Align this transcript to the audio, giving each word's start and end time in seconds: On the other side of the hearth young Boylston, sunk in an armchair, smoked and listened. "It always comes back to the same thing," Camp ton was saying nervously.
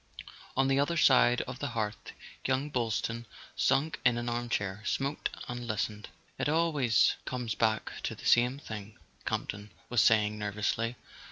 On 0.57 0.67
the 0.67 0.79
other 0.79 0.97
side 0.97 1.41
of 1.41 1.59
the 1.59 1.67
hearth 1.77 2.13
young 2.47 2.71
Boylston, 2.71 3.27
sunk 3.55 3.99
in 4.03 4.17
an 4.17 4.29
armchair, 4.29 4.81
smoked 4.83 5.29
and 5.47 5.67
listened. 5.67 6.09
"It 6.39 6.49
always 6.49 7.17
comes 7.25 7.53
back 7.53 7.91
to 8.01 8.15
the 8.15 8.25
same 8.25 8.57
thing," 8.57 8.97
Camp 9.27 9.49
ton 9.49 9.69
was 9.89 10.01
saying 10.01 10.39
nervously. 10.39 10.95